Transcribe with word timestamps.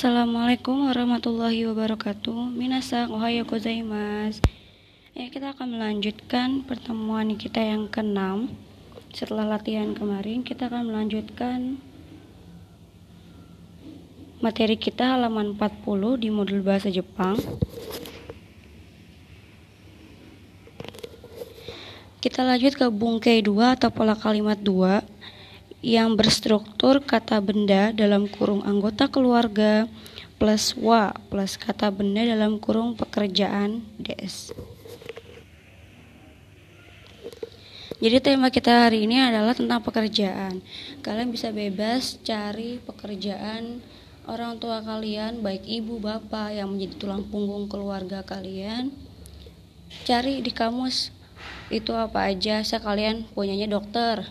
Assalamualaikum 0.00 0.88
warahmatullahi 0.88 1.68
wabarakatuh. 1.68 2.56
Minasan 2.56 3.12
ohayo 3.12 3.44
gozaimasu. 3.44 4.40
Ya, 5.12 5.28
kita 5.28 5.52
akan 5.52 5.76
melanjutkan 5.76 6.64
pertemuan 6.64 7.36
kita 7.36 7.60
yang 7.60 7.84
keenam. 7.84 8.48
Setelah 9.12 9.60
latihan 9.60 9.92
kemarin, 9.92 10.40
kita 10.40 10.72
akan 10.72 10.88
melanjutkan 10.88 11.76
materi 14.40 14.80
kita 14.80 15.20
halaman 15.20 15.60
40 15.60 16.16
di 16.16 16.32
modul 16.32 16.64
bahasa 16.64 16.88
Jepang. 16.88 17.36
Kita 22.24 22.40
lanjut 22.40 22.72
ke 22.72 22.88
bungkai 22.88 23.44
2 23.44 23.76
atau 23.76 23.92
pola 23.92 24.16
kalimat 24.16 24.56
2 24.56 25.09
yang 25.80 26.12
berstruktur 26.16 27.00
kata 27.00 27.40
benda 27.40 27.92
dalam 27.96 28.28
kurung 28.28 28.60
anggota 28.68 29.08
keluarga 29.08 29.88
plus 30.36 30.76
wa 30.76 31.12
plus 31.32 31.56
kata 31.56 31.88
benda 31.88 32.24
dalam 32.24 32.60
kurung 32.60 32.96
pekerjaan 32.96 33.84
des. 33.96 34.52
Jadi 38.00 38.16
tema 38.24 38.48
kita 38.48 38.88
hari 38.88 39.04
ini 39.04 39.20
adalah 39.20 39.52
tentang 39.52 39.84
pekerjaan. 39.84 40.64
Kalian 41.04 41.28
bisa 41.28 41.52
bebas 41.52 42.16
cari 42.24 42.80
pekerjaan 42.80 43.84
orang 44.24 44.56
tua 44.56 44.80
kalian, 44.80 45.44
baik 45.44 45.68
ibu, 45.68 46.00
bapak 46.00 46.56
yang 46.56 46.72
menjadi 46.72 46.96
tulang 46.96 47.28
punggung 47.28 47.68
keluarga 47.68 48.24
kalian. 48.24 48.88
Cari 50.08 50.40
di 50.40 50.48
kamus 50.48 51.12
itu 51.68 51.92
apa 51.92 52.32
aja. 52.32 52.64
Sekalian 52.64 53.28
punyanya 53.36 53.68
dokter, 53.68 54.24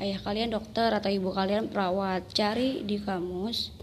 ayah 0.00 0.20
kalian 0.24 0.56
dokter 0.56 0.88
atau 0.88 1.12
ibu 1.12 1.28
kalian 1.30 1.68
perawat 1.68 2.24
cari 2.32 2.80
di 2.88 2.96
kamus. 2.96 3.76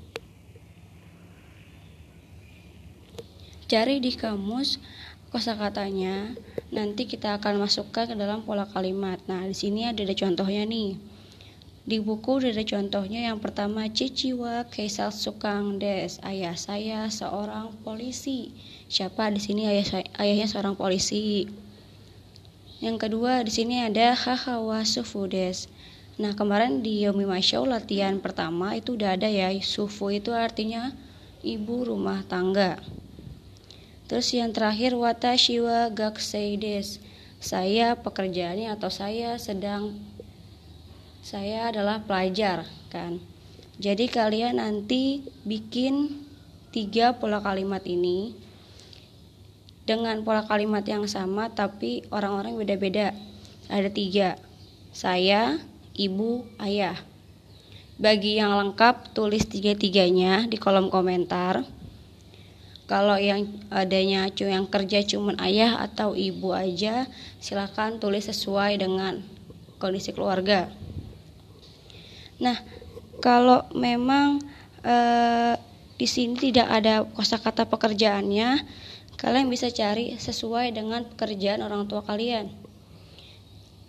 Cari 3.69 4.01
di 4.01 4.11
kamus 4.17 4.81
kosakatanya. 5.29 6.33
Nanti 6.73 7.05
kita 7.05 7.37
akan 7.37 7.61
masukkan 7.61 8.09
ke 8.09 8.15
dalam 8.17 8.41
pola 8.41 8.65
kalimat. 8.65 9.21
Nah 9.29 9.45
di 9.45 9.53
sini 9.53 9.85
ada, 9.85 10.01
ada 10.01 10.17
contohnya 10.17 10.65
nih. 10.65 10.97
Di 11.87 12.01
buku 12.01 12.41
ada 12.41 12.65
contohnya. 12.65 13.29
Yang 13.29 13.39
pertama 13.45 13.85
Ciciwa 13.87 14.65
Kaisal 14.67 15.13
Sukang 15.13 15.77
Des. 15.77 16.19
Ayah 16.25 16.57
saya 16.57 17.07
seorang 17.13 17.77
polisi. 17.85 18.57
Siapa? 18.89 19.29
Di 19.29 19.39
sini 19.39 19.69
ayah 19.69 20.03
ayahnya 20.17 20.49
seorang 20.49 20.73
polisi. 20.73 21.47
Yang 22.81 23.09
kedua 23.09 23.41
di 23.45 23.51
sini 23.53 23.81
ada 23.81 24.13
Hahawa 24.13 24.85
Sufudes 24.85 25.65
Nah 26.17 26.33
kemarin 26.33 26.81
di 26.81 27.05
Yomi 27.05 27.29
Masyo 27.29 27.69
latihan 27.69 28.17
pertama 28.17 28.73
itu 28.73 28.97
udah 28.97 29.13
ada 29.13 29.29
ya. 29.29 29.53
Sufu 29.61 30.09
itu 30.09 30.33
artinya 30.33 30.89
ibu 31.45 31.85
rumah 31.85 32.25
tangga. 32.25 32.81
Terus 34.07 34.31
yang 34.33 34.55
terakhir 34.55 34.95
Watashiwa 34.95 35.91
Gakseides 35.91 37.03
Saya 37.43 37.99
pekerjaannya 37.99 38.71
atau 38.71 38.87
saya 38.87 39.35
sedang 39.35 39.99
Saya 41.21 41.69
adalah 41.69 42.01
pelajar 42.07 42.63
kan. 42.87 43.19
Jadi 43.77 44.07
kalian 44.09 44.57
nanti 44.57 45.27
bikin 45.45 46.23
tiga 46.71 47.19
pola 47.19 47.43
kalimat 47.43 47.83
ini 47.83 48.31
Dengan 49.83 50.23
pola 50.23 50.47
kalimat 50.47 50.87
yang 50.87 51.05
sama 51.05 51.51
tapi 51.51 52.07
orang-orang 52.09 52.55
beda-beda. 52.57 53.11
Ada 53.67 53.91
tiga. 53.91 54.39
Saya, 54.95 55.59
ibu, 55.97 56.45
ayah. 56.61 56.95
Bagi 57.97 58.37
yang 58.37 58.53
lengkap, 58.53 59.17
tulis 59.17 59.49
tiga-tiganya 59.49 60.45
di 60.45 60.55
kolom 60.61 60.93
komentar. 60.93 61.65
Kalau 62.85 63.19
yang 63.19 63.49
adanya 63.67 64.31
yang 64.31 64.69
kerja 64.69 65.03
cuma 65.03 65.35
ayah 65.43 65.81
atau 65.81 66.13
ibu 66.13 66.55
aja, 66.55 67.09
silakan 67.41 67.99
tulis 67.99 68.29
sesuai 68.29 68.79
dengan 68.79 69.19
kondisi 69.81 70.13
keluarga. 70.13 70.71
Nah, 72.37 72.55
kalau 73.19 73.65
memang 73.73 74.39
eh, 74.85 75.57
di 75.97 76.07
sini 76.07 76.37
tidak 76.37 76.69
ada 76.69 77.03
kosakata 77.03 77.65
pekerjaannya, 77.65 78.61
kalian 79.17 79.49
bisa 79.49 79.73
cari 79.73 80.13
sesuai 80.15 80.77
dengan 80.77 81.01
pekerjaan 81.09 81.65
orang 81.65 81.89
tua 81.89 82.05
kalian 82.05 82.66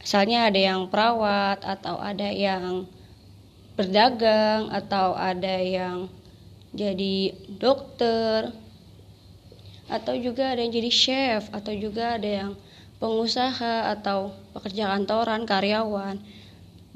misalnya 0.09 0.49
ada 0.49 0.57
yang 0.57 0.89
perawat 0.89 1.61
atau 1.69 2.01
ada 2.01 2.33
yang 2.33 2.89
berdagang 3.77 4.73
atau 4.73 5.13
ada 5.13 5.61
yang 5.61 6.09
jadi 6.73 7.37
dokter 7.61 8.49
atau 9.85 10.17
juga 10.17 10.57
ada 10.57 10.65
yang 10.65 10.73
jadi 10.73 10.89
chef 10.89 11.53
atau 11.53 11.77
juga 11.77 12.17
ada 12.17 12.25
yang 12.25 12.51
pengusaha 12.97 13.93
atau 14.01 14.33
pekerja 14.57 14.89
kantoran 14.97 15.45
karyawan. 15.45 16.17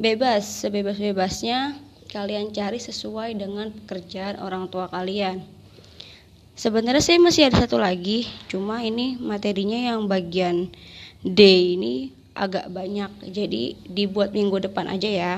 Bebas 0.00 0.64
sebebas-bebasnya 0.64 1.76
kalian 2.08 2.48
cari 2.56 2.80
sesuai 2.80 3.36
dengan 3.36 3.76
pekerjaan 3.76 4.40
orang 4.40 4.72
tua 4.72 4.88
kalian. 4.88 5.44
Sebenarnya 6.56 7.04
saya 7.04 7.20
masih 7.20 7.52
ada 7.52 7.60
satu 7.60 7.76
lagi 7.76 8.24
cuma 8.48 8.80
ini 8.80 9.20
materinya 9.20 9.92
yang 9.92 10.08
bagian 10.08 10.72
D 11.20 11.76
ini 11.76 12.21
agak 12.32 12.68
banyak 12.72 13.10
jadi 13.28 13.76
dibuat 13.88 14.32
minggu 14.32 14.60
depan 14.62 14.88
aja 14.88 15.08
ya 15.08 15.34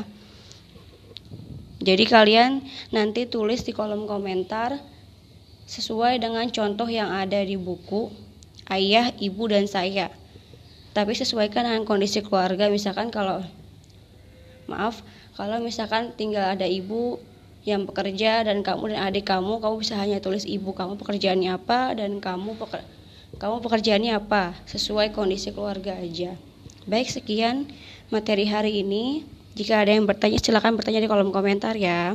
jadi 1.84 2.08
kalian 2.08 2.64
nanti 2.96 3.28
tulis 3.28 3.60
di 3.66 3.76
kolom 3.76 4.08
komentar 4.08 4.80
sesuai 5.68 6.16
dengan 6.16 6.48
contoh 6.48 6.88
yang 6.88 7.12
ada 7.12 7.44
di 7.44 7.60
buku 7.60 8.08
ayah, 8.72 9.12
ibu, 9.20 9.44
dan 9.48 9.68
saya. 9.68 10.08
Tapi 10.96 11.12
sesuaikan 11.12 11.66
dengan 11.68 11.84
kondisi 11.84 12.24
keluarga. 12.24 12.70
Misalkan 12.70 13.12
kalau 13.12 13.44
maaf, 14.70 15.04
kalau 15.36 15.60
misalkan 15.60 16.14
tinggal 16.16 16.56
ada 16.56 16.64
ibu 16.64 17.20
yang 17.64 17.84
bekerja 17.88 18.44
dan 18.44 18.64
kamu 18.64 18.96
dan 18.96 19.00
adik 19.10 19.28
kamu, 19.28 19.60
kamu 19.60 19.74
bisa 19.80 20.00
hanya 20.00 20.20
tulis 20.20 20.44
ibu 20.48 20.72
kamu 20.76 21.00
pekerjaannya 21.00 21.52
apa 21.52 21.96
dan 21.96 22.20
kamu 22.20 22.56
peker, 22.60 22.84
kamu 23.40 23.64
pekerjaannya 23.64 24.12
apa 24.20 24.52
sesuai 24.68 25.16
kondisi 25.16 25.52
keluarga 25.52 25.96
aja. 25.96 26.36
Baik, 26.84 27.08
sekian 27.08 27.64
materi 28.12 28.44
hari 28.44 28.84
ini. 28.84 29.24
Jika 29.56 29.80
ada 29.80 29.96
yang 29.96 30.04
bertanya, 30.04 30.36
silakan 30.36 30.76
bertanya 30.76 31.00
di 31.00 31.08
kolom 31.08 31.32
komentar 31.32 31.72
ya. 31.80 32.12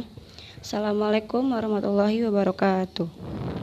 Assalamualaikum 0.61 1.41
warahmatullahi 1.49 2.21
wabarakatuh. 2.29 3.38